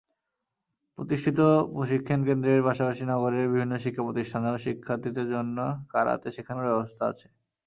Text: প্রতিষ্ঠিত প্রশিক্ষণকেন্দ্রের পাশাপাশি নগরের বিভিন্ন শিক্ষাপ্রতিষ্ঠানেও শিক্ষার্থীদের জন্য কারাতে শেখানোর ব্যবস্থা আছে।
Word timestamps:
প্রতিষ্ঠিত 0.97 1.39
প্রশিক্ষণকেন্দ্রের 1.73 2.65
পাশাপাশি 2.67 3.03
নগরের 3.11 3.45
বিভিন্ন 3.47 3.73
শিক্ষাপ্রতিষ্ঠানেও 3.83 4.63
শিক্ষার্থীদের 4.65 5.27
জন্য 5.33 5.57
কারাতে 5.91 6.27
শেখানোর 6.35 6.69
ব্যবস্থা 6.69 7.03
আছে। 7.11 7.27